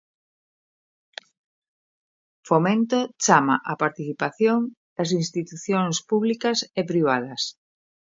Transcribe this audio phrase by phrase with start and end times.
[2.47, 4.59] Fomento chama á participación
[4.95, 7.41] das institucións públicas e privadas.